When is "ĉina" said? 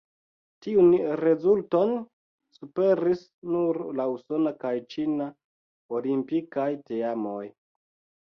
4.95-5.27